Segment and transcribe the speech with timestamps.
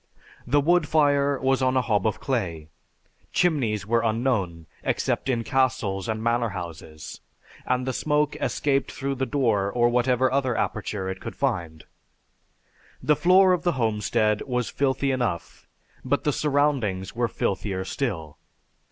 [0.47, 2.69] The wood fire was on a hob of clay.
[3.31, 7.21] Chimneys were unknown, except in castles and manor houses,
[7.67, 11.83] and the smoke escaped through the door or whatever other aperture it could reach.
[13.03, 15.67] The floor of the homestead was filthy enough,
[16.03, 18.39] but the surroundings were filthier still.